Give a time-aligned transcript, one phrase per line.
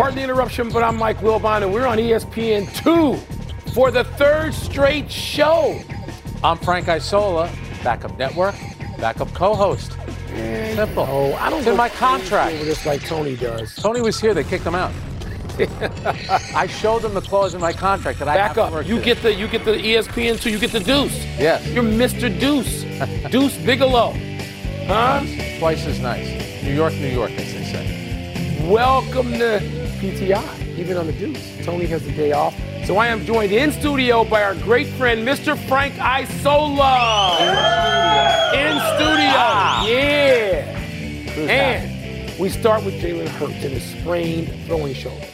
[0.00, 3.16] Pardon the interruption, but I'm Mike Wilbon, and we're on ESPN 2
[3.72, 5.78] for the third straight show.
[6.42, 7.52] I'm Frank Isola,
[7.84, 8.54] backup network,
[8.98, 9.92] backup co-host.
[10.28, 11.06] Simple.
[11.06, 12.64] Oh, I don't It's in my contract.
[12.64, 13.74] this like Tony does.
[13.76, 14.32] Tony was here.
[14.32, 14.90] They kicked him out.
[16.56, 18.86] I showed them the clause in my contract that I Back have up.
[18.86, 20.48] You get the you get the E ESPN 2.
[20.48, 21.14] You get the Deuce.
[21.38, 21.68] Yes.
[21.68, 22.30] You're Mr.
[22.40, 22.84] Deuce.
[23.30, 24.14] Deuce Bigalow.
[24.86, 25.20] Huh?
[25.58, 26.62] twice as nice.
[26.62, 28.66] New York, New York, as they say.
[28.66, 31.62] Welcome to PTI, even on the Deuce.
[31.62, 32.54] Tony has the day off.
[32.86, 35.58] So I am joined in studio by our great friend, Mr.
[35.68, 37.36] Frank Isola.
[38.54, 39.36] In studio.
[39.36, 39.86] Ah.
[39.86, 40.80] Yeah.
[41.50, 45.26] And we start with Jalen Hurts and his sprained throwing shoulder.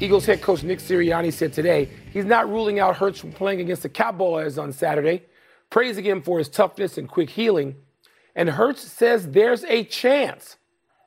[0.00, 3.84] Eagles head coach Nick Sirianni said today he's not ruling out Hurts from playing against
[3.84, 5.22] the Cowboys on Saturday,
[5.70, 7.76] praising him for his toughness and quick healing.
[8.34, 10.56] And Hurts says there's a chance.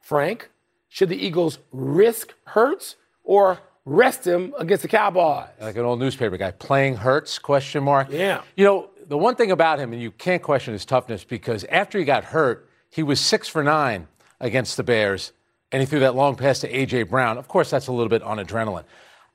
[0.01, 0.49] Frank,
[0.93, 5.47] should the Eagles risk Hurts or rest him against the Cowboys?
[5.59, 8.41] like an old newspaper guy playing hurts question mark Yeah.
[8.55, 11.97] you know the one thing about him and you can't question his toughness because after
[11.97, 14.07] he got hurt he was six for nine
[14.39, 15.33] against the bears
[15.71, 18.21] and he threw that long pass to aj brown of course that's a little bit
[18.23, 18.85] on adrenaline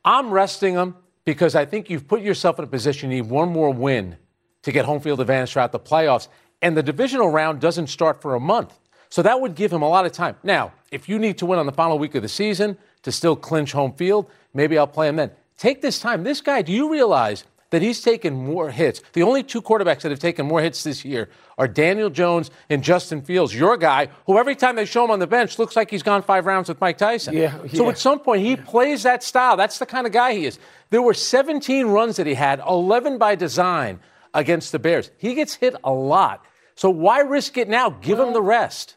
[0.04, 0.94] i'm resting him
[1.26, 4.16] because i think you've put yourself in a position you need one more win
[4.62, 6.28] to get home field advantage throughout the playoffs
[6.62, 8.78] and the divisional round doesn't start for a month
[9.10, 11.58] so that would give him a lot of time now if you need to win
[11.58, 15.08] on the final week of the season to still clinch home field maybe i'll play
[15.08, 19.02] him then take this time this guy do you realize that he's taken more hits.
[19.12, 22.82] The only two quarterbacks that have taken more hits this year are Daniel Jones and
[22.82, 23.54] Justin Fields.
[23.54, 26.22] Your guy, who every time they show him on the bench looks like he's gone
[26.22, 27.36] five rounds with Mike Tyson.
[27.36, 29.56] Yeah, So at some point, he plays that style.
[29.56, 30.58] That's the kind of guy he is.
[30.90, 34.00] There were 17 runs that he had, 11 by design
[34.32, 35.10] against the Bears.
[35.18, 36.44] He gets hit a lot.
[36.74, 37.90] So why risk it now?
[37.90, 38.96] Give him the rest.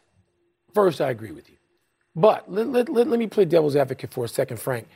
[0.74, 1.56] First, I agree with you.
[2.14, 4.88] But let, let, let, let me play devil's advocate for a second, Frank.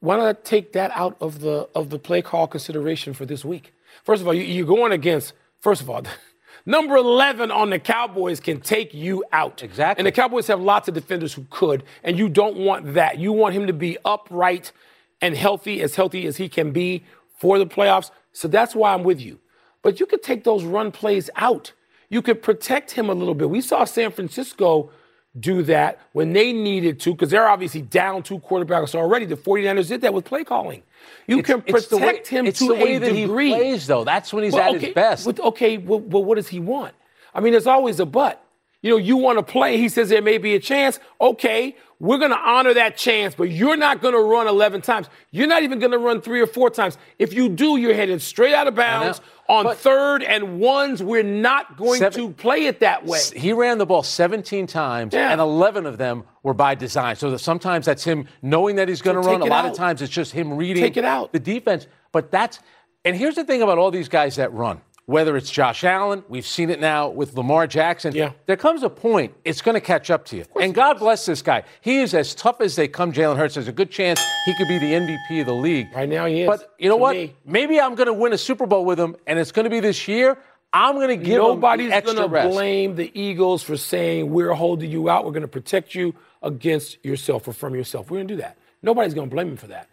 [0.00, 3.44] Why not I take that out of the of the play call consideration for this
[3.44, 3.74] week?
[4.04, 6.02] First of all, you, you're going against, first of all,
[6.66, 9.62] number 11 on the Cowboys can take you out.
[9.62, 10.00] Exactly.
[10.00, 13.18] And the Cowboys have lots of defenders who could, and you don't want that.
[13.18, 14.72] You want him to be upright
[15.20, 17.04] and healthy, as healthy as he can be
[17.38, 18.10] for the playoffs.
[18.32, 19.40] So that's why I'm with you.
[19.82, 21.72] But you could take those run plays out.
[22.08, 23.50] You could protect him a little bit.
[23.50, 24.90] We saw San Francisco
[25.38, 29.24] do that when they needed to, because they're obviously down two quarterbacks already.
[29.26, 30.82] The 49ers did that with play calling.
[31.26, 33.50] You can It's the way- protect him it's to the way a that degree.
[33.50, 34.04] he plays, though.
[34.04, 35.24] That's when he's Well, at okay, his best.
[35.26, 36.94] But, okay, well, well, what does he want?
[37.34, 38.42] I mean, there's always a but.
[38.82, 39.76] You know, you want to play.
[39.76, 41.00] He says there may be a chance.
[41.20, 45.08] Okay, we're going to honor that chance, but you're not going to run 11 times.
[45.32, 46.96] You're not even going to run three or four times.
[47.18, 51.02] If you do, you're headed straight out of bounds on But- third and ones.
[51.02, 53.18] We're not going Seven- to play it that way.
[53.34, 55.32] He ran the ball 17 times, Yeah.
[55.32, 57.16] and 11 of them were by design.
[57.16, 59.40] So that sometimes that's him knowing that he's going to So run.
[59.42, 59.72] A lot out.
[59.72, 61.32] of times it's just him reading Take it out.
[61.32, 61.88] the defense.
[62.12, 62.60] But that's,
[63.04, 64.80] and here's the thing about all these guys that run.
[65.08, 68.14] Whether it's Josh Allen, we've seen it now with Lamar Jackson.
[68.14, 68.32] Yeah.
[68.44, 70.44] There comes a point it's going to catch up to you.
[70.60, 71.62] And God bless this guy.
[71.80, 73.10] He is as tough as they come.
[73.10, 73.54] Jalen Hurts.
[73.54, 75.86] There's a good chance he could be the MVP of the league.
[75.94, 77.16] Right now he is, But you know to what?
[77.16, 77.34] me.
[77.46, 79.80] Maybe I'm going to win a Super Bowl with him, and it's going to be
[79.80, 80.36] this year.
[80.74, 85.08] I'm going to give Nobody's going to blame the Eagles for saying we're holding you
[85.08, 85.24] out.
[85.24, 88.10] We're going to protect you against yourself or from yourself.
[88.10, 88.58] We're going to do that.
[88.82, 89.88] Nobody's going to blame him for that.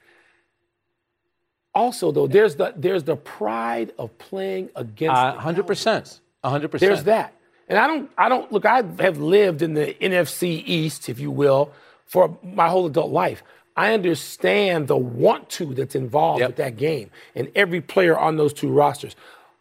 [1.76, 5.16] Also, though, there's the there's the pride of playing against.
[5.16, 6.90] Hundred percent, hundred percent.
[6.90, 7.34] There's that.
[7.68, 11.32] And I don't, I don't, look, I have lived in the NFC East, if you
[11.32, 11.72] will,
[12.06, 13.42] for my whole adult life.
[13.76, 16.50] I understand the want to that's involved Yep.
[16.50, 19.16] with that game and every player on those two rosters.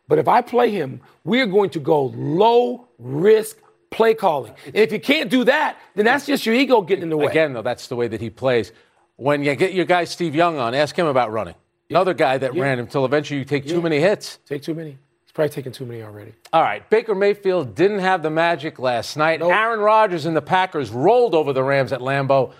[0.07, 3.57] But if I play him, we're going to go low risk
[3.91, 4.53] play calling.
[4.67, 7.27] And if you can't do that, then that's just your ego getting in the way.
[7.27, 8.71] Again, though, that's the way that he plays.
[9.17, 11.55] When you get your guy Steve Young on, ask him about running.
[11.91, 14.39] Another guy that ran until eventually you take too many hits.
[14.47, 14.99] Take too many.
[15.23, 16.33] He's probably taking too many already.
[16.53, 19.43] All right, Baker Mayfield didn't have the magic last night.
[19.43, 22.53] Aaron Rodgers and the Packers rolled over the Rams at Lambeau,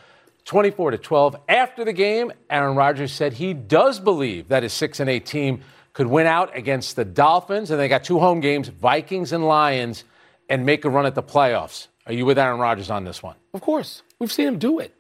[0.45, 1.37] 24 to 12.
[1.49, 5.63] After the game, Aaron Rodgers said he does believe that his 6 and 8 team
[5.95, 10.05] could win out against the Dolphins, and they got two home games, Vikings and Lions,
[10.49, 11.87] and make a run at the playoffs.
[12.07, 13.37] Are you with Aaron Rodgers on this one?
[13.55, 14.03] Of course.
[14.19, 14.95] We've seen him do it.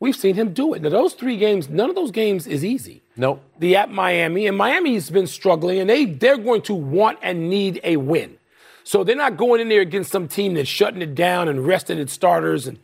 [0.00, 0.82] We've seen him do it.
[0.82, 3.02] Now, those three games, none of those games is easy.
[3.20, 3.42] Nope.
[3.58, 7.78] The at Miami, and Miami's been struggling, and they, they're going to want and need
[7.84, 8.38] a win.
[8.82, 11.98] So they're not going in there against some team that's shutting it down and resting
[11.98, 12.66] its starters.
[12.66, 12.78] And,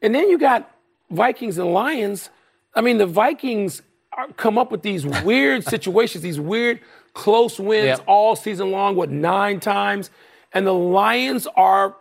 [0.00, 0.74] and then you got
[1.10, 2.30] Vikings and Lions.
[2.74, 3.82] I mean, the Vikings
[4.16, 6.80] are, come up with these weird situations, these weird
[7.12, 8.00] close wins Yep.
[8.06, 10.08] all season long, what, nine times?
[10.54, 11.96] And the Lions are,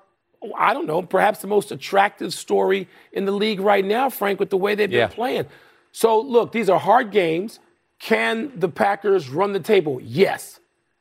[0.58, 4.50] I don't know, perhaps the most attractive story in the league right now, Frank, with
[4.50, 5.08] the way they've been Yeah.
[5.08, 5.46] playing.
[5.92, 7.60] So, look, these are hard games.
[8.00, 10.00] Can the Packers run the table?
[10.02, 10.60] Yes.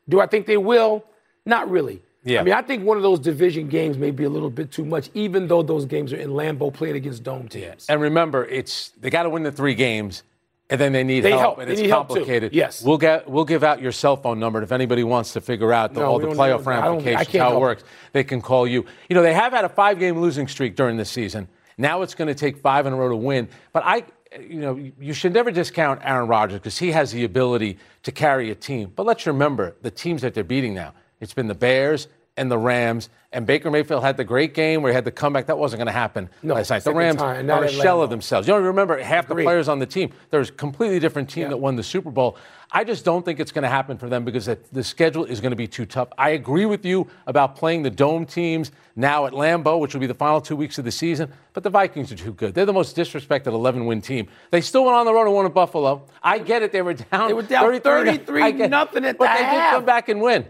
[0.08, 1.05] Do I think they will?
[1.46, 2.02] Not really.
[2.25, 2.40] Yeah.
[2.40, 4.85] I mean, I think one of those division games may be a little bit too
[4.85, 7.87] much, even though those games are in Lambeau played against dome teams.
[7.88, 10.25] And remember, it's they got to win the three games,
[10.69, 11.58] and then they need They help, help.
[11.61, 12.14] and They it's need help, too.
[12.17, 12.52] complicated.
[12.52, 12.82] Yes.
[12.82, 15.73] we'll get we'll give out your cell phone number, and if anybody wants to figure
[15.73, 16.73] out the, No, all the playoff know.
[16.73, 17.61] I I ramifications, how it help.
[17.61, 18.85] works, they can call you.
[19.08, 21.49] You know, they have had a five-game losing streak during this season.
[21.81, 23.49] Now it's going to take five in a row to win.
[23.73, 24.02] But I,
[24.41, 28.51] you know, you should never discount Aaron Rodgers because he has the ability to carry
[28.51, 28.93] a team.
[28.95, 30.95] But let's remember the teams that they're beating now.
[31.21, 33.11] It's been the Bears and the Rams.
[33.31, 35.46] And Baker Mayfield had the great game where he had the comeback.
[35.46, 36.82] That wasn't going to happen No, last night.
[36.82, 38.49] The Rams time, are a shell of themselves.
[38.49, 40.12] You don't remember half the players on the team.
[40.31, 42.38] There's a completely different team that won the Super Bowl.
[42.70, 45.40] I just don't think it's going to happen for them because the, the schedule is
[45.40, 46.08] going to be too tough.
[46.19, 50.06] I agree with you about playing the dome teams now at Lambeau, which will be
[50.06, 51.32] the final two weeks of the season.
[51.55, 52.55] But the Vikings are too good.
[52.55, 54.29] They're the most disrespected 11-win team.
[54.50, 56.05] They still went on the road and won at Buffalo.
[56.23, 56.73] I get it.
[56.73, 57.29] They were down.
[57.29, 60.20] They were down 33 I get- nothing at but the they did come back and
[60.20, 60.46] win.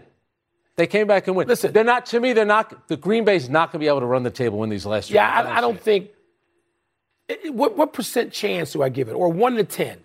[0.79, 1.45] They came back and win.
[1.45, 1.73] Listen.
[1.73, 2.31] they're not to me.
[2.31, 2.87] They're not.
[2.87, 5.09] The Green Bay's not going to be able to run the table in these last.
[5.09, 5.53] Yeah, games.
[5.53, 6.07] I, I don't think.
[7.27, 9.11] it- What, what percent chance do I give it?
[9.11, 9.97] Or one to 10?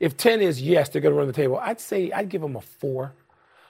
[0.00, 2.56] If 10 is yes, they're going to run the table, I'd say I'd give them
[2.56, 3.12] a four.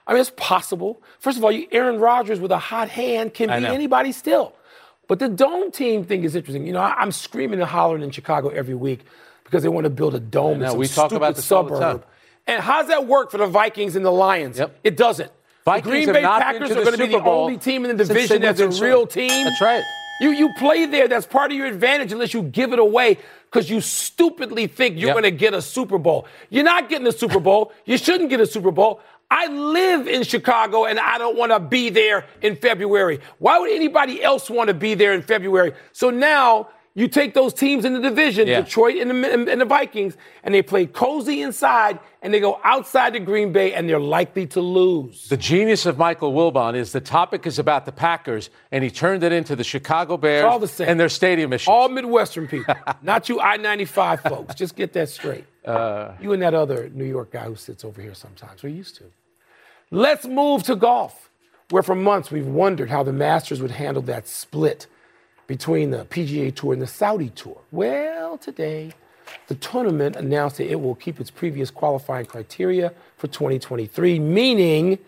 [0.07, 1.03] I mean, it's possible.
[1.19, 4.55] First of all, you, Aaron Rodgers with a hot hand can I beat anybody still.
[5.09, 6.65] But the dome team thing is interesting.
[6.65, 9.01] You know, I, I'm screaming and hollering in Chicago every week
[9.43, 12.05] because they want to build a dome in some We talk about the suburb.
[12.47, 14.59] And how's that work for the Vikings and the Lions?
[14.61, 14.79] Yep.
[14.85, 15.33] It doesn't.
[15.65, 18.43] Vikings the Green Bay Packers are going to be the only team in the division
[18.43, 19.29] that's a real team.
[19.45, 19.83] That's right.
[20.21, 21.09] You you play there.
[21.09, 23.19] That's part of your advantage unless you give it away
[23.51, 25.15] because you stupidly think you're Yep.
[25.15, 26.27] going to get a Super Bowl.
[26.51, 27.73] You're not getting a Super Bowl.
[27.85, 29.01] You shouldn't get a Super Bowl.
[29.31, 33.21] I live in Chicago and I don't want to be there in February.
[33.39, 35.73] Why would anybody else want to be there in February?
[35.93, 38.61] So now you take those teams in the division, Yeah.
[38.61, 43.15] Detroit and the, and the Vikings, and they play cozy inside and they go outside
[43.15, 45.29] the Green Bay and they're likely to lose.
[45.29, 49.25] The genius of Michael Wilbon is the topic is about the Packers, and he turned
[49.25, 51.69] it into the Chicago Bears the and their stadium issues.
[51.69, 54.55] All Midwestern people, not you I 95 folks.
[54.55, 55.45] Just get that straight.
[55.65, 58.63] Uh, you and that other New York guy who sits over here sometimes.
[58.63, 59.05] We're used to.
[59.91, 61.31] Let's move to golf,
[61.71, 64.87] where for months we've wondered how the Masters would handle that split
[65.53, 67.59] between the PGA Tour and the Saudi Tour.
[67.71, 68.95] Well, today,
[69.49, 74.99] the tournament announced that it will keep its previous qualifying criteria for 2023, meaning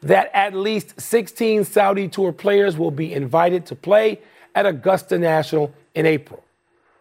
[0.00, 4.20] that at least 16 Saudi Tour players will be invited to play
[4.54, 6.42] at Augusta National in April.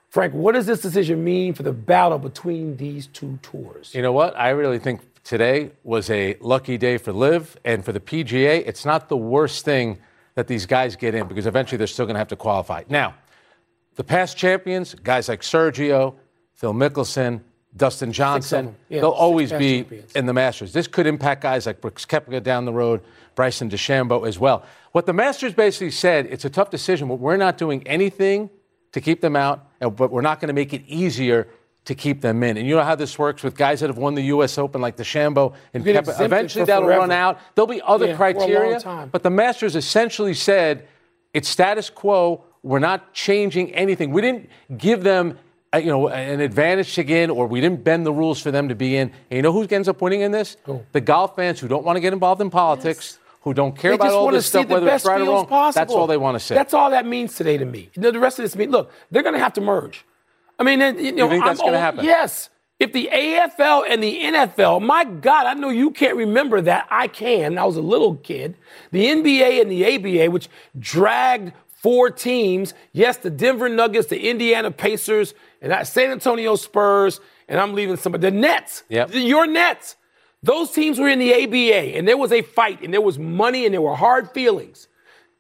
[0.10, 3.96] Frank, what does this decision mean for the battle between these two tours?
[3.96, 4.38] You know what?
[4.38, 8.62] I really think today was a lucky day for LIV and for the PGA.
[8.68, 10.00] It's not the worst thing
[10.36, 12.84] that these guys get in because eventually they're still going to have to qualify.
[12.90, 13.16] Now,
[13.96, 16.16] the past champions, guys like Sergio,
[16.56, 17.42] Phil Mickelson,
[17.76, 18.76] Dustin Johnson.
[18.90, 20.12] Yeah, they'll always be champions.
[20.14, 20.74] in the Masters.
[20.74, 23.02] This could impact guys like Brooks Koepka down the road,
[23.36, 24.64] Bryson DeChambeau as well.
[24.92, 28.50] What the Masters basically said, it's a tough decision, but we're not doing anything
[28.92, 31.48] to keep them out, but we're not going to make it easier
[31.86, 32.58] to keep them in.
[32.58, 34.58] And you know how this works with guys that have won the U.S.
[34.58, 36.00] Open, like DeChambeau and get Koepka.
[36.10, 37.00] exempted Eventually, that'll forever.
[37.02, 37.40] run out.
[37.56, 40.88] There'll be other Yeah, for a long criteria, but the Masters essentially said
[41.34, 42.44] it's status quo.
[42.62, 44.12] We're not changing anything.
[44.12, 45.38] We didn't give them,
[45.74, 48.52] uh, you know, an advantage to get in, or we didn't bend the rules for
[48.52, 49.10] them to be in.
[49.32, 50.58] And you know who ends up winning in this?
[50.92, 53.96] The golf fans who don't want to get involved in politics, who don't care They
[53.96, 55.48] about all this stuff, whether it's right or wrong.
[55.48, 55.80] possible.
[55.82, 56.54] That's all they want to say.
[56.56, 57.90] That's all that means today to me.
[57.96, 60.06] You know, the rest of this means, look, they're going to have to merge.
[60.60, 62.06] I mean, you know, think that's gonna happen?
[62.06, 62.50] Yes.
[62.80, 66.88] If the AFL and the NFL, my God, I know you can't remember that.
[66.90, 67.58] I can.
[67.58, 68.56] I was a little kid.
[68.92, 70.48] The NBA and the ABA, which
[70.78, 72.74] dragged four teams.
[72.94, 77.98] Yes, the Denver Nuggets, the Indiana Pacers, and that San Antonio Spurs, and I'm leaving
[77.98, 78.84] some, the Nets.
[78.88, 79.10] Yep.
[79.14, 79.98] Your Nets.
[80.42, 83.66] Those teams were in the ABA, and there was a fight, and there was money,
[83.66, 84.88] and there were hard feelings.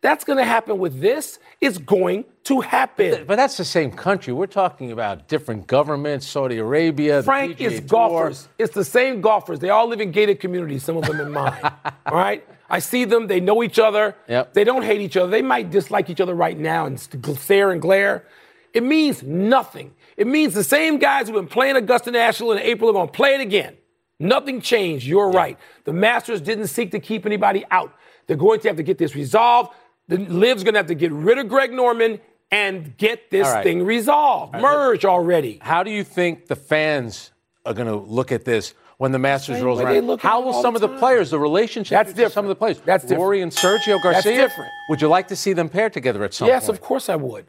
[0.02, 1.40] That's going to happen with this.
[1.62, 3.26] It's going to happen.
[3.28, 4.34] But that's the same country.
[4.34, 7.18] We're talking about different governments, Saudi Arabia.
[7.18, 7.82] the Frank, Tour.
[7.82, 8.48] golfers.
[8.58, 9.60] It's the same golfers.
[9.60, 11.60] They all live in gated communities, some of them in mine.
[12.06, 12.46] all right?
[12.70, 13.28] I see them.
[13.28, 14.16] They know each other.
[14.28, 14.54] Yep.
[14.54, 15.30] They don't hate each other.
[15.30, 18.26] They might dislike each other right now and stare and glare.
[18.74, 19.94] It means nothing.
[20.16, 23.14] It means the same guys who've been playing Augusta National in April are going to
[23.14, 23.78] play it again.
[24.20, 25.08] Nothing changed.
[25.08, 25.58] You're right.
[25.86, 27.94] The Masters didn't seek to keep anybody out.
[28.28, 29.74] They're going to have to get this resolved.
[30.10, 32.20] The Liv's going to have to get rid of Greg Norman
[32.52, 33.64] and get this right.
[33.64, 34.56] thing resolved.
[34.56, 35.60] Merge already.
[35.62, 37.32] How do you think the fans
[37.66, 40.20] are going to look at this when the Masters rolls around?
[40.20, 42.78] How will some the of the players, the relationship That's between some of the different.
[42.78, 43.22] players, That's different.
[43.22, 44.36] Rory and Sergio Garcia?
[44.36, 44.72] different.
[44.90, 46.70] Would you like to see them paired together at some Yes, point?
[46.74, 47.46] Yes, of course I would.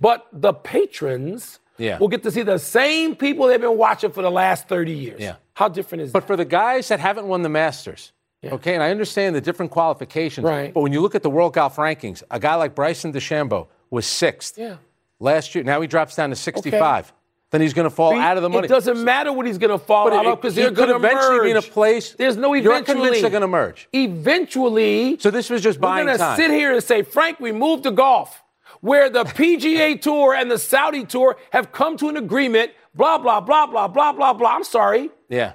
[0.00, 1.98] But the patrons Yeah.
[1.98, 5.20] will get to see the same people they've been watching for the last 30 years.
[5.20, 5.36] Yeah.
[5.54, 6.26] How different is But that?
[6.26, 8.12] for the guys that haven't won the Masters,
[8.44, 10.72] okay, and I understand the different qualifications, Right.
[10.72, 14.06] but when you look at the World Golf rankings, a guy like Bryson DeChambeau was
[14.06, 14.76] sixth Yeah.
[15.18, 15.64] last year.
[15.64, 17.12] Now he drops down to 65.
[17.50, 18.66] Then he's going to fall out of the money.
[18.66, 20.70] It doesn't matter what he's going to fall But out it- of because he they're
[20.70, 21.44] going to eventually merge.
[21.46, 23.88] be in a place- There's no You're convinced they're gonna merge.
[23.92, 25.16] Eventually.
[25.18, 26.14] So this was just buying time.
[26.14, 28.42] we're gonna sit here and say, Frank, we moved to golf,
[28.80, 32.70] where the PGA Tour and the Saudi Tour have come to an agreement.
[32.94, 34.54] Blah blah blah blah blah blah blah.
[34.54, 35.10] I'm sorry.
[35.28, 35.52] yeah.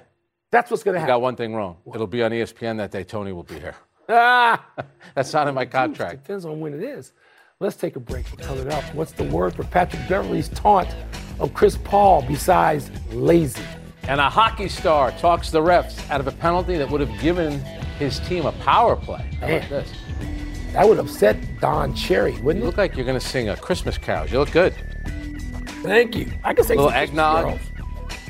[0.50, 1.12] That's what's going to happen.
[1.14, 1.76] got one thing wrong.
[1.94, 3.04] It'll be on ESPN that day.
[3.04, 3.74] Tony will be here.
[4.08, 4.64] Ah.
[5.16, 6.22] That's not in my contract.
[6.22, 7.12] Depends on when it is.
[7.58, 8.24] Let's take a break.
[8.36, 8.84] We'll coming up.
[8.94, 10.88] What's the word for Patrick Beverley's taunt
[11.40, 13.64] of Chris Paul besides lazy?
[14.04, 17.58] And a hockey star talks the refs out of a penalty that would have given
[17.98, 19.28] his team a power play.
[19.40, 19.70] How about Man.
[19.70, 19.92] this?
[20.72, 22.66] That would upset Don Cherry, wouldn't You it?
[22.66, 24.28] look like you're going to sing a Christmas carol.
[24.28, 24.72] You look good.
[25.82, 26.30] Thank you.
[26.44, 27.58] I can say Little some eggnog?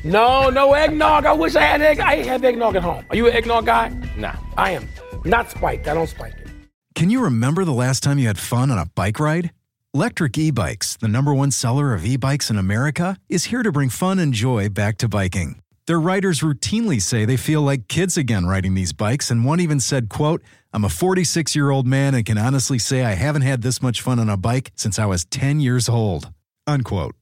[0.07, 0.13] Girls.
[0.13, 1.27] No, no eggnog.
[1.27, 2.01] I wish I had egg.
[2.01, 3.05] I have eggnog at home.
[3.11, 3.93] Are you an eggnog guy?
[4.17, 4.35] Nah.
[4.57, 4.89] I am.
[5.25, 5.89] Not spiked.
[5.89, 6.49] I don't spike it.
[6.95, 9.51] Can you remember the last time you had fun on a bike ride?
[9.95, 13.73] Lectric E Bikes, the number one seller of e bikes in America, is here to
[13.73, 15.63] bring fun and joy back to biking.
[15.87, 19.81] Their riders routinely say they feel like kids again riding these bikes, and one even
[19.81, 23.63] said, quote, I'm a 46 year old man and can honestly say I haven't had
[23.63, 26.31] this much fun on a bike since I was 10 years old.
[26.67, 27.15] Unquote.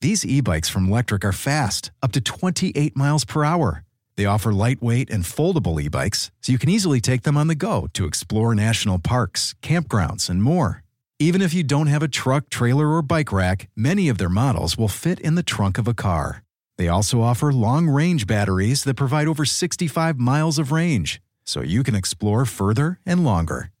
[0.00, 3.82] These e bikes from Lectric are fast, up to 28 miles per hour.
[4.16, 7.56] They offer lightweight and foldable e bikes, so you can easily take them on the
[7.56, 10.84] go to explore national parks, campgrounds, and more.
[11.18, 14.78] Even if you don't have a truck, trailer, or bike rack, many of their models
[14.78, 16.44] will fit in the trunk of a car.
[16.76, 21.82] They also offer long range batteries that provide over 65 miles of range, so you
[21.82, 23.72] can explore further and longer.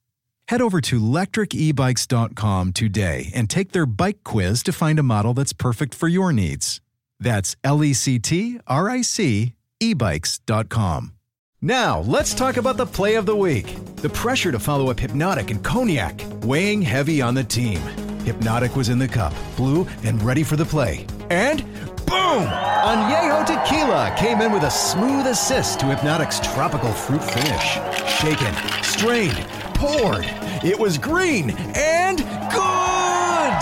[0.48, 5.52] Head over to lectricebikes.com today and take their bike quiz to find a model that's
[5.52, 6.80] perfect for your needs.
[7.20, 11.12] That's L E C T R I C ebikes.com.
[11.60, 13.76] Now, let's talk about the play of the week.
[13.96, 17.80] The pressure to follow up Hypnotic and Cognac, weighing heavy on the team.
[18.24, 21.06] Hypnotic was in the cup, blue, and ready for the play.
[21.28, 21.62] And
[22.06, 22.46] boom!
[22.88, 27.78] Añejo Tequila came in with a smooth assist to Hypnotic's tropical fruit finish.
[28.06, 29.46] Shaken, strained,
[29.78, 30.26] poured.
[30.64, 33.54] It was green and good!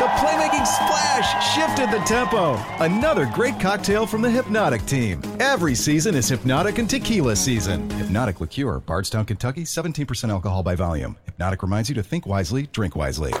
[0.00, 2.62] The playmaking splash shifted the tempo.
[2.78, 5.22] Another great cocktail from the Hypnotic team.
[5.40, 7.88] Every season is Hypnotic and Tequila season.
[7.90, 11.16] Hypnotic Liqueur, Bardstown, Kentucky, 17% alcohol by volume.
[11.24, 13.32] Hypnotic reminds you to think wisely, drink wisely.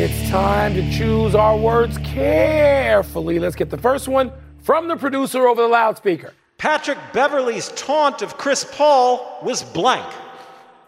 [0.00, 3.40] It's time to choose our words carefully.
[3.40, 4.30] Let's get the first one
[4.68, 6.34] from the producer over the loudspeaker.
[6.58, 10.04] Patrick Beverley's taunt of Chris Paul was blank.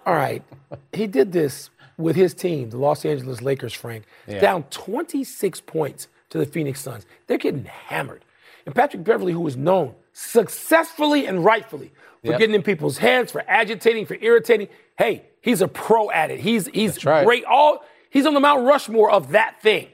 [0.05, 0.43] All right.
[0.93, 6.37] He did this with his team, the Los Angeles Lakers, Frank, down 26 points to
[6.37, 7.07] the Phoenix Suns.
[7.27, 8.23] They're getting hammered.
[8.67, 11.91] And Patrick Beverley, who is known successfully and rightfully
[12.23, 12.39] for Yep.
[12.39, 14.69] getting in people's heads, for agitating, for irritating,
[14.99, 16.41] hey, he's a pro at it.
[16.41, 17.25] He's he's right.
[17.25, 17.47] great.
[17.47, 19.89] All he's on the Mount Rushmore of that thing.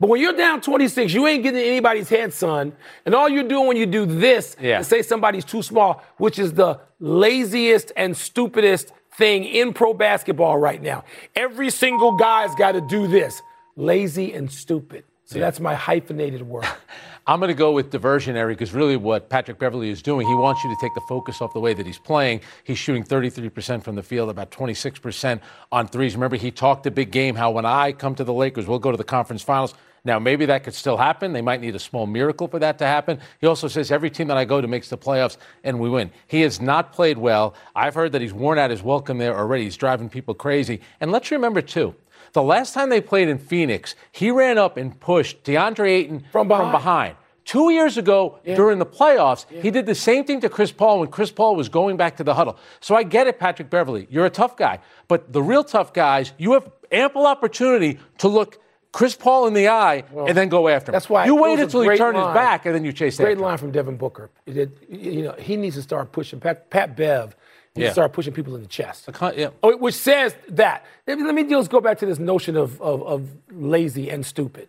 [0.00, 2.72] But when you're down 26, you ain't getting anybody's head, son.
[3.04, 4.78] And all you're doing when you do this Yeah.
[4.80, 10.56] is say somebody's too small, which is the laziest and stupidest thing in pro basketball
[10.56, 11.02] right now.
[11.34, 13.42] Every single guy's got to do this
[13.74, 15.02] lazy and stupid.
[15.24, 16.64] So that's my hyphenated word.
[17.26, 20.64] I'm going to go with diversionary because really what Patrick Beverley is doing, he wants
[20.64, 22.40] you to take the focus off the way that he's playing.
[22.64, 25.40] He's shooting 33% from the field, about 26%
[25.70, 26.14] on threes.
[26.14, 28.90] Remember, he talked a big game how when I come to the Lakers, we'll go
[28.90, 29.74] to the conference finals.
[30.04, 31.32] Now, maybe that could still happen.
[31.32, 33.20] They might need a small miracle for that to happen.
[33.40, 36.10] He also says every team that I go to makes the playoffs and we win.
[36.26, 37.54] He has not played well.
[37.74, 39.64] I've heard that he's worn out his welcome there already.
[39.64, 40.80] He's driving people crazy.
[41.00, 41.94] And let's remember, too,
[42.32, 46.48] the last time they played in Phoenix, he ran up and pushed DeAndre Ayton From
[46.48, 46.72] behind.
[46.72, 47.16] behind.
[47.44, 51.08] Two years ago during the playoffs, he did the same thing to Chris Paul when
[51.08, 52.58] Chris Paul was going back to the huddle.
[52.80, 54.06] So I get it, Patrick Beverley.
[54.10, 54.80] You're a tough guy.
[55.08, 58.60] But the real tough guys, you have ample opportunity to look
[58.92, 60.94] Chris Paul in the eye and then go after him.
[60.94, 63.16] That's why you it wait until he great turned his back and then you chase
[63.16, 63.42] Great after him.
[63.42, 64.30] line from Devin Booker.
[64.46, 66.40] It you know, he needs to start pushing.
[66.40, 67.36] Pat, Pat Bev
[67.74, 67.92] He Yeah.
[67.92, 69.12] started pushing people in the chest.
[69.12, 69.50] Con- yeah.
[69.62, 70.84] Oh, Which says that.
[71.06, 74.68] Let me, just go back to this notion of, of, of lazy and stupid.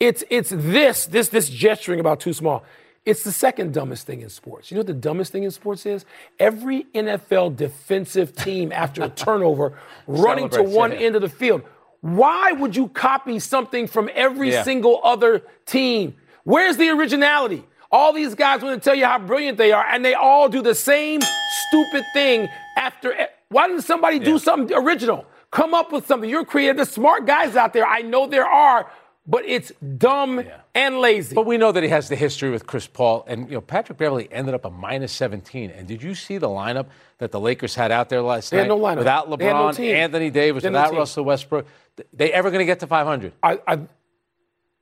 [0.00, 2.64] It's, it's this, this, this gesturing about too small.
[3.06, 4.70] It's the second dumbest thing in sports.
[4.70, 6.04] You know what the dumbest thing in sports is?
[6.40, 10.98] Every NFL defensive team after a turnover running to one yeah.
[10.98, 11.62] end of the field.
[12.06, 14.62] Why would you copy something from every Yeah.
[14.62, 16.14] single other team?
[16.44, 17.64] Where's the originality?
[17.90, 20.62] All these guys want to tell you how brilliant they are, and they all do
[20.62, 21.20] the same
[21.68, 23.28] stupid thing after.
[23.48, 25.24] Why didn't somebody do something original?
[25.50, 26.30] Come up with something.
[26.30, 26.76] You're creative.
[26.76, 27.86] There's smart guys out there.
[27.86, 28.86] I know there are,
[29.26, 30.42] but it's dumb
[30.74, 31.34] and lazy.
[31.34, 33.98] But we know that he has the history with Chris Paul, and you know Patrick
[33.98, 35.70] Beverley ended up a minus 17.
[35.70, 36.86] And did you see the lineup
[37.18, 38.68] that the Lakers had out there last They had night?
[38.68, 38.98] no lineup.
[38.98, 39.94] Without had no LeBron.
[39.94, 40.98] Anthony Davis, no without team.
[40.98, 41.66] Russell Westbrook,
[42.12, 43.32] they ever going to get to 500?
[43.42, 43.78] I, I,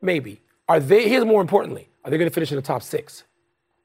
[0.02, 0.40] maybe.
[0.68, 1.08] Are they?
[1.08, 3.24] Here's more importantly: Are they going to finish in the top six?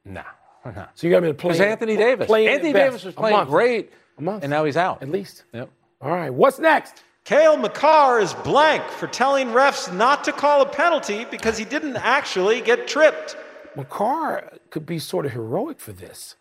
[0.05, 0.23] No,
[0.65, 0.85] no.
[0.95, 1.59] So you got me to play.
[1.59, 2.31] Anthony Davis.
[2.31, 2.73] Anthony.
[2.73, 4.43] Davis was playing great, A month.
[4.43, 5.01] and now he's out.
[5.01, 5.43] At least.
[5.53, 5.69] Yep.
[6.01, 6.29] All right.
[6.33, 7.03] What's next?
[7.29, 11.97] Cale Makar is blank for telling refs not to call a penalty because he didn't
[11.97, 13.37] actually get tripped.
[13.75, 16.37] Makar could be sort of heroic for this.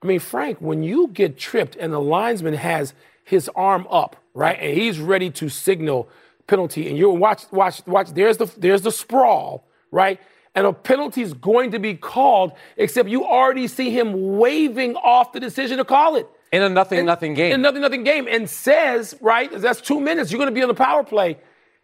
[0.00, 4.56] I mean, Frank, when you get tripped and the linesman has his arm up, right,
[4.60, 6.08] and he's ready to signal
[6.46, 8.10] penalty, and you're watch, watch, watch.
[8.10, 10.20] There's the there's the sprawl, right,
[10.54, 15.32] and a penalty is going to be called, except you already see him waving off
[15.32, 16.28] the decision to call it.
[16.52, 17.52] In a nothing, nothing game.
[17.52, 20.30] In a nothing, nothing game, and says, right, that's two minutes.
[20.30, 21.38] You're going to be on the power play,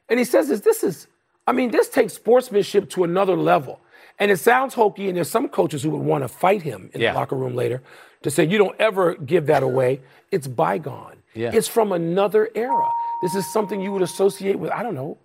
[0.09, 0.61] and he says this.
[0.61, 1.07] This is,
[1.47, 3.81] I mean, this takes sportsmanship to another level.
[4.19, 7.01] And it sounds hokey, and there's some coaches who would want to fight him in
[7.01, 7.13] Yeah.
[7.13, 7.83] the locker room later
[8.23, 10.01] to say, you don't ever give that away.
[10.31, 11.17] It's bygone.
[11.35, 11.51] Yeah.
[11.53, 12.89] It's from another era.
[13.23, 15.19] This is something you would associate with, I don't know,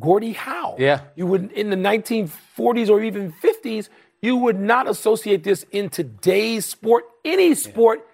[0.00, 0.74] Gordie Howe.
[0.78, 1.02] Yeah.
[1.14, 3.88] You would, in the 1940s or even 50s,
[4.20, 8.04] you would not associate this in today's sport, any sport,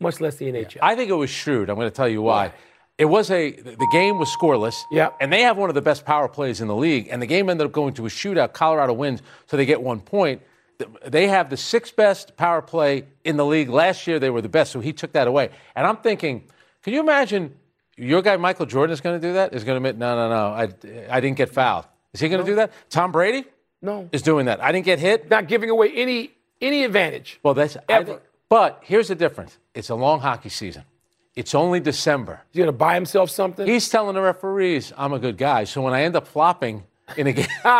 [0.00, 0.78] much less the NHL.
[0.82, 1.70] I think it was shrewd.
[1.70, 2.52] I'm going to tell you why.
[2.98, 4.82] It was a the game was scoreless.
[4.90, 5.10] Yeah.
[5.20, 7.08] And they have one of the best power plays in the league.
[7.10, 8.52] And the game ended up going to a shootout.
[8.52, 10.42] Colorado wins, so they get one point.
[11.06, 13.68] They have the sixth best power play in the league.
[13.68, 15.50] Last year they were the best, so he took that away.
[15.76, 16.44] And I'm thinking,
[16.82, 17.54] can you imagine
[17.96, 19.54] your guy Michael Jordan is going to do that?
[19.54, 21.86] Is going to admit, no, no, no, I, I didn't get fouled.
[22.12, 22.72] Is he going to do that?
[22.90, 23.44] Tom Brady
[23.82, 24.08] no.
[24.12, 24.62] is doing that.
[24.62, 25.30] I didn't get hit.
[25.30, 27.38] Not giving away any any advantage.
[27.42, 28.22] Well, that's I Ever.
[28.48, 29.58] But here's the difference.
[29.74, 30.84] It's a long hockey season.
[31.34, 32.40] It's only December.
[32.50, 33.66] He's gonna buy himself something.
[33.66, 35.64] He's telling the referees, I'm a good guy.
[35.64, 36.84] So when I end up flopping
[37.16, 37.70] in a game, in,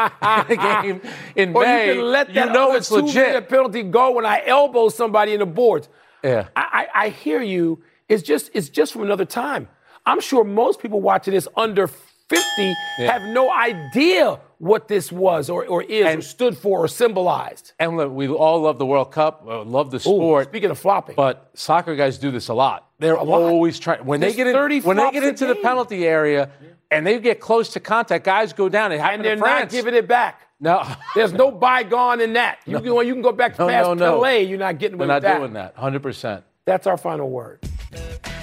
[0.58, 1.00] a game
[1.34, 3.48] in or May, you can let that you know it's legit.
[3.48, 5.88] penalty go when I elbow somebody in the boards.
[6.22, 6.48] Yeah.
[6.54, 7.82] I, I, I hear you.
[8.08, 9.68] It's just it's just from another time.
[10.06, 15.64] I'm sure most people watching this under 50 have no idea what this was or,
[15.66, 17.72] or is or stood for or symbolized.
[17.78, 20.48] And look, we all love the World Cup, uh, love the Ooh, sport.
[20.48, 22.88] speaking of flopping, But soccer guys do this a lot.
[22.98, 23.42] They're lot.
[23.42, 24.04] always trying.
[24.04, 26.50] When There's they get in, when they get into the penalty area
[26.90, 28.90] and they get close to contact, guys go down.
[28.92, 30.40] It happened and they're not giving it back.
[30.58, 30.82] no,
[31.14, 32.58] There's no bygone in that.
[32.66, 34.20] You, can, you can go back No, past no, no.
[34.20, 34.48] Pelé.
[34.48, 35.38] You're not getting away they're not that.
[35.38, 35.74] doing that.
[35.76, 36.02] 100.
[36.02, 37.60] percent That's our final word.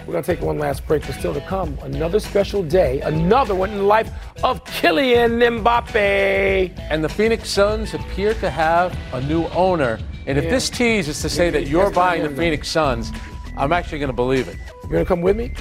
[0.06, 3.56] We're going to take one last break, but still to come, another special day, another
[3.56, 4.12] one in the life
[4.44, 6.78] of Kylian Mbappe.
[6.92, 9.98] And the Phoenix Suns appear to have a new owner.
[10.28, 10.52] And if Yeah.
[10.52, 13.12] this tease is to say that you're buying the Phoenix Suns,
[13.58, 14.58] I'm actually going to believe it.
[14.84, 15.54] You're going to come with me?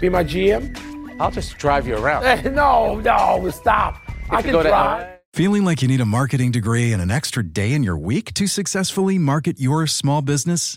[0.00, 0.76] Be my GM?
[1.20, 2.24] I'll just drive you around.
[2.56, 3.98] no, no, stop.
[4.30, 5.02] I you can go to drive.
[5.02, 5.08] LA.
[5.32, 8.48] Feeling like you need a marketing degree and an extra day in your week to
[8.48, 10.76] successfully market your small business?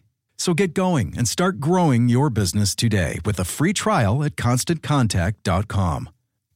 [0.41, 6.09] So get going and start growing your business today with a free trial at constantcontact.com.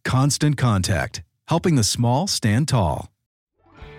[0.04, 3.12] Constant Contact, helping the small stand tall.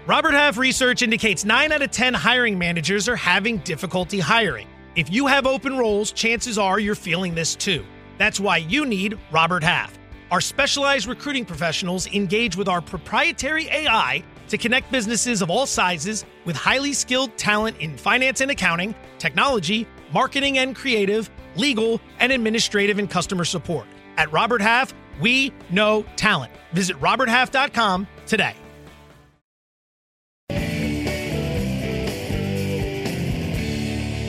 [0.08, 4.66] Robert Half research indicates 9 out of 10 hiring managers are having difficulty hiring.
[4.96, 7.86] If you have open roles, chances are you're feeling this too.
[8.18, 9.96] That's why you need Robert Half.
[10.32, 16.24] Our specialized recruiting professionals engage with our proprietary AI to connect businesses of all sizes
[16.44, 22.98] with highly skilled talent in finance and accounting, technology, marketing and creative, legal, and administrative
[22.98, 23.86] and customer support.
[24.16, 26.52] At Robert Half, we know talent.
[26.72, 28.54] Visit roberthalf.com today.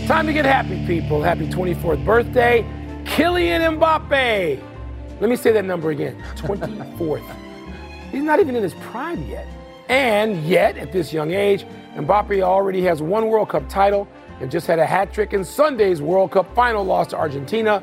[0.08, 1.22] time to get happy, people.
[1.22, 2.64] Happy 24th birthday,
[3.04, 4.64] Kylian Mbappe.
[5.20, 7.36] Let me say that number again 24th.
[8.12, 9.46] He's not even in his prime yet.
[9.89, 14.08] And yet, at this young age, Mbappe already has one World Cup title
[14.39, 17.82] and just had a hat trick in Sunday's World Cup final loss to Argentina,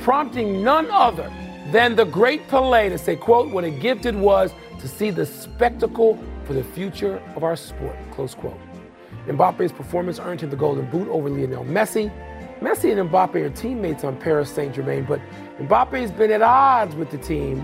[0.00, 1.32] prompting none other
[1.70, 5.24] than the great Pelé to say, quote, what a gift it was to see the
[5.24, 8.58] spectacle for the future of our sport, close quote.
[9.26, 12.12] Mbappe's performance earned him the Golden Boot over Lionel Messi.
[12.60, 15.20] Messi and Mbappe are teammates on Paris Saint-Germain, but
[15.58, 17.62] Mbappe's been at odds with the team.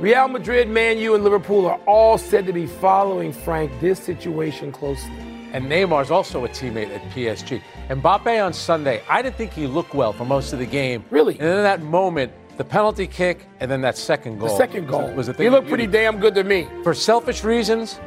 [0.00, 4.72] Real Madrid, Man U, and Liverpool are all said to be following Frank this situation
[4.72, 5.12] closely.
[5.52, 7.62] And Neymar's also a teammate at PSG.
[7.88, 11.04] Mbappe on Sunday, I didn't think he looked well for most of the game.
[11.10, 11.34] Really?
[11.34, 14.48] And then that moment, the penalty kick, and then that second goal.
[14.48, 15.44] The second goal was, was the thing.
[15.44, 16.66] He looked pretty damn good to me.
[16.82, 18.00] For selfish reasons,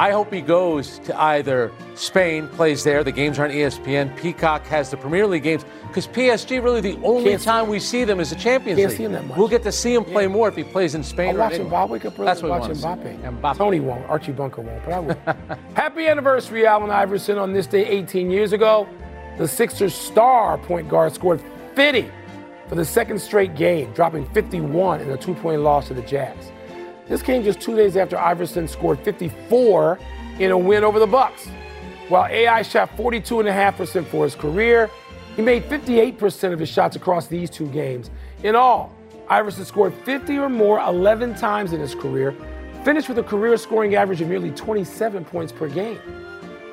[0.00, 3.04] I hope he goes to either Spain, plays there.
[3.04, 4.16] The games are on ESPN.
[4.16, 8.04] Peacock has the Premier League games because PSG really the only Can't time we see
[8.04, 8.96] them is the Champions Can't League.
[8.96, 9.36] see him that much.
[9.36, 10.28] We'll get to see him play Yeah.
[10.28, 11.70] more if he plays in Spain I'll or watch England.
[11.70, 11.90] Mbappe.
[12.18, 13.40] Early That's what watch we Mbappe.
[13.42, 13.56] Mbappe.
[13.58, 14.08] Tony won't.
[14.08, 15.16] Archie Bunker won't, but I will.
[15.74, 17.36] Happy anniversary, Allen Iverson.
[17.36, 18.88] On this day 18 years ago,
[19.36, 21.42] the Sixers star point guard scored
[21.74, 22.10] 50
[22.68, 26.52] for the second straight game, dropping 51 in a two-point loss to the Jazz.
[27.10, 29.98] This came just two days after Iverson scored 54
[30.38, 31.48] in a win over the Bucks.
[32.08, 34.88] While AI shot 42.5% for his career,
[35.34, 38.12] he made 58% of his shots across these two games.
[38.44, 38.94] In all,
[39.28, 42.32] Iverson scored 50 or more 11 times in his career,
[42.84, 45.98] finished with a career scoring average of nearly 27 points per game.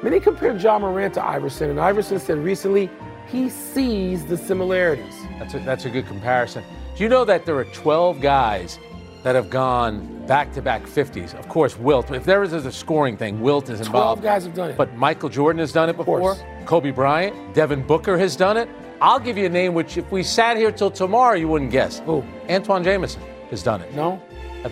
[0.03, 2.91] Many compared Ja Morant to Iverson, and Iverson said recently
[3.25, 5.15] he sees the similarities.
[5.39, 6.63] That's a, that's a good comparison.
[6.95, 8.77] Do you know that there are 12 guys
[9.23, 11.33] that have gone back to back 50s?
[11.35, 12.11] Of course, Wilt.
[12.11, 13.91] If there is a scoring thing, Wilt is involved.
[13.91, 14.23] 12 involved.
[14.23, 14.77] guys have done it.
[14.77, 16.35] But Michael Jordan has done it before.
[16.65, 18.69] Kobe Bryant, Devin Booker has done it.
[19.01, 21.99] I'll give you a name which, if we sat here till tomorrow, you wouldn't guess.
[21.99, 22.23] Who?
[22.49, 23.93] Antawn Jamison has done it.
[23.93, 24.21] No?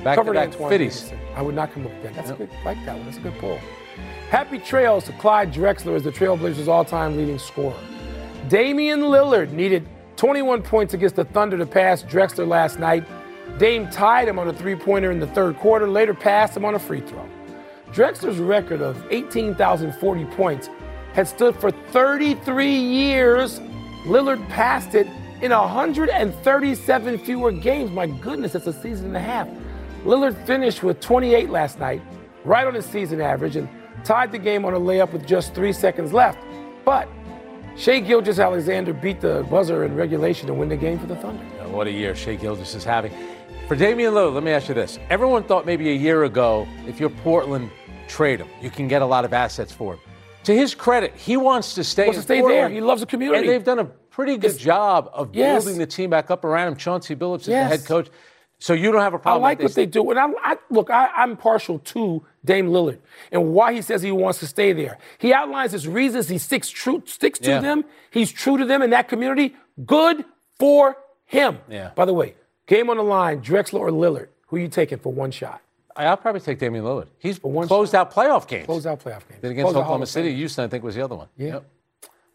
[0.04, 0.78] Back to back Antoine 50s.
[0.78, 1.20] Davidson.
[1.36, 2.16] I would not come up with that.
[2.16, 2.50] That's a good.
[2.52, 3.06] I like that one.
[3.06, 3.60] That's a good pull.
[4.30, 7.78] Happy trails to Clyde Drexler as the Trailblazers' all-time leading scorer.
[8.50, 13.06] Damian Lillard needed 21 points against the Thunder to pass Drexler last night.
[13.58, 16.80] Dame tied him on a three-pointer in the third quarter, later passed him on a
[16.80, 17.28] free throw.
[17.91, 20.70] Drexler's record of 18,040 points
[21.13, 23.60] had stood for 33 years.
[24.06, 25.08] Lillard passed it
[25.41, 27.91] in 137 fewer games.
[27.91, 29.48] My goodness, that's a season and a half.
[30.04, 32.02] Lillard finished with 28 last night,
[32.44, 33.70] right on his season average, and
[34.04, 36.38] tied the game on a layup with just three seconds left.
[36.84, 37.08] But
[37.78, 41.44] Shai Gilgeous-Alexander beat the buzzer in regulation to win the game for the Thunder.
[41.70, 43.12] What a year Shai Gilgeous is having.
[43.67, 44.99] For Damian Lillard, let me ask you this.
[45.10, 47.71] Everyone thought maybe a year ago, if you're Portland,
[48.08, 48.47] trade him.
[48.62, 49.99] You can get a lot of assets for him.
[50.43, 52.60] To his credit, he wants to stay Wants in to stay Portland.
[52.65, 52.69] there.
[52.69, 53.39] He loves the community.
[53.39, 55.63] And they've done a pretty good It's- job of Yes.
[55.63, 56.75] building the team back up around him.
[56.75, 58.10] Chauncey Billups is the head coach.
[58.60, 59.63] So you don't have a problem with that.
[59.63, 60.12] I like what they do.
[60.12, 62.99] And I, I look, I, I'm partial to Dame Lillard
[63.32, 64.99] and why he says he wants to stay there.
[65.17, 66.30] He outlines his reasons.
[66.30, 67.60] He sticks true, sticks to Yeah.
[67.62, 67.84] them.
[68.12, 69.56] He's true to them in that community.
[69.86, 70.23] Good
[70.60, 71.58] for him.
[71.67, 71.89] Yeah.
[71.95, 72.36] By the way,
[72.67, 74.28] game on the line, Drexler or Lillard.
[74.47, 75.62] Who you taking for one shot?
[75.95, 77.08] I'll probably take Damian Lillard.
[77.19, 78.65] He's one closed out playoff games.
[78.65, 79.41] Closed out playoff games.
[79.41, 80.36] Then against Close out Hall Oklahoma City.
[80.36, 81.28] Houston, I think, was the other one.
[81.38, 81.47] Yeah.
[81.47, 81.65] Yep.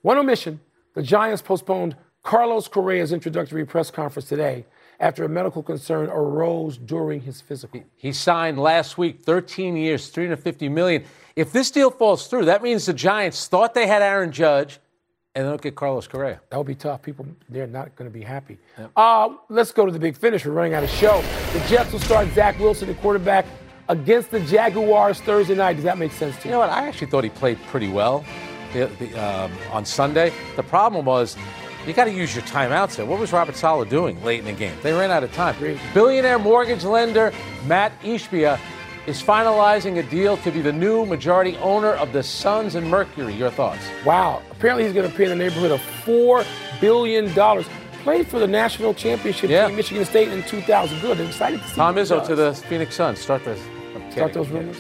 [0.03, 0.61] One omission
[0.95, 4.65] the Giants postponed Carlos Correa's introductory press conference today
[4.99, 7.83] after a medical concern arose during his physical.
[7.97, 11.05] He signed last week 13 years, 350 million.
[11.37, 14.79] If this deal falls through, that means the Giants thought they had Aaron Judge
[15.35, 16.41] and they don't get Carlos Correa.
[16.51, 17.03] That would be tough.
[17.03, 18.59] People, they're not going to be happy.
[18.97, 20.45] Uh, let's go to the big finish.
[20.45, 21.23] We're running out of show.
[21.53, 23.47] The Jets will start Zach Wilson, the quarterback,
[23.89, 25.75] against the Jaguars Thursday night.
[25.75, 26.51] Does that make sense to You you?
[26.53, 26.71] know what?
[26.71, 28.25] I actually thought he played pretty well
[28.73, 30.33] the, the, um, on Sunday.
[30.57, 31.37] The problem was
[31.87, 33.07] you got to use your timeouts there.
[33.07, 34.75] What was Robert Saleh doing late in the game?
[34.83, 35.55] They ran out of time.
[35.57, 35.81] Agreed.
[35.95, 37.33] Billionaire mortgage lender
[37.67, 38.59] Matt Ishbia
[39.07, 43.35] is finalizing a deal to be the new majority owner of the Suns and Mercury.
[43.35, 43.83] Your thoughts?
[44.05, 44.43] Wow.
[44.61, 46.45] Apparently, he's going to pay in the neighborhood of $4
[46.83, 47.31] billion.
[48.03, 49.69] Played for the national championship Yeah.
[49.69, 51.01] team, Michigan State, in 2000.
[51.01, 51.19] Good.
[51.19, 53.19] I'm excited to see Tom Izzo to the Phoenix Suns.
[53.21, 53.53] Start the.
[53.53, 54.77] I'm Start kidding, those rumors.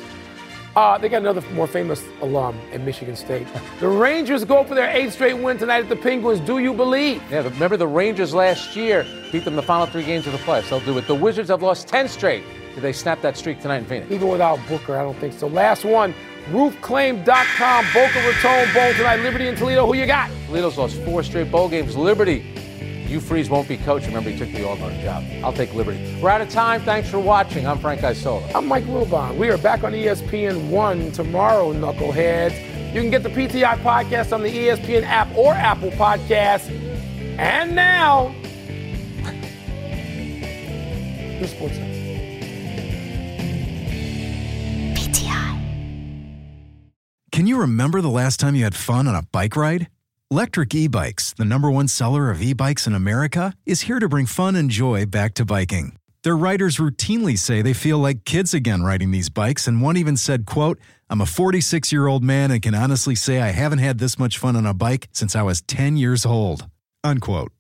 [0.77, 3.47] Uh, they got another more famous alum at Michigan State.
[3.81, 6.40] the Rangers go for their eighth straight win tonight at the Penguins.
[6.40, 7.23] Do you believe?
[7.31, 10.69] Yeah, remember the Rangers last year beat them the final three games of the playoffs.
[10.69, 11.07] They'll do it.
[11.07, 12.45] The Wizards have lost 10 straight.
[12.75, 14.12] Did they snap that streak tonight in Phoenix?
[14.12, 15.47] Even without Booker, I don't think so.
[15.49, 16.14] Last one,
[16.50, 19.86] roofclaim.com, Boca Raton Bowl tonight, Liberty and Toledo.
[19.86, 20.30] Who you got?
[20.46, 21.96] Toledo's lost four straight bowl games.
[21.96, 24.06] Liberty, Hugh Freeze won't be coach.
[24.06, 25.24] Remember, he took the Auburn job.
[25.44, 26.18] I'll take Liberty.
[26.20, 26.82] We're out of time.
[26.82, 27.66] Thanks for watching.
[27.66, 28.48] I'm Frank Isola.
[28.54, 29.36] I'm Mike Wilbon.
[29.36, 32.94] We are back on ESPN 1 tomorrow, knuckleheads.
[32.94, 36.68] You can get the PTI podcast on the ESPN app or Apple Podcasts.
[37.38, 38.28] And now,
[41.38, 41.78] here's Sports
[47.40, 49.88] Can you remember the last time you had fun on a bike ride?
[50.31, 54.11] Lectric E Bikes, the number one seller of e bikes in America, is here to
[54.11, 55.96] bring fun and joy back to biking.
[56.22, 60.18] Their riders routinely say they feel like kids again riding these bikes, and one even
[60.18, 63.98] said, quote, I'm a 46 year old man and can honestly say I haven't had
[63.98, 66.68] this much fun on a bike since I was 10 years old.
[67.03, 67.53] Unquote.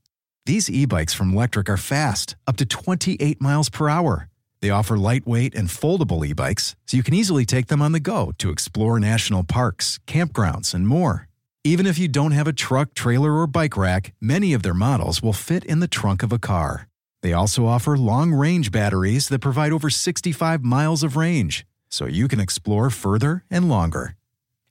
[0.44, 4.28] These e bikes from Lectric are fast, up to 28 miles per hour.
[4.60, 8.00] They offer lightweight and foldable e bikes, so you can easily take them on the
[8.00, 11.28] go to explore national parks, campgrounds, and more.
[11.64, 15.22] Even if you don't have a truck, trailer, or bike rack, many of their models
[15.22, 16.88] will fit in the trunk of a car.
[17.22, 22.28] They also offer long range batteries that provide over 65 miles of range, so you
[22.28, 24.16] can explore further and longer.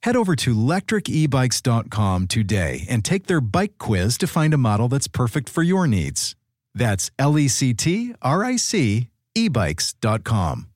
[0.02, 5.08] Head over to lectricebikes.com today and take their bike quiz to find a model that's
[5.08, 6.34] perfect for your needs.
[6.74, 10.69] That's L E C T R I C ebikes.com.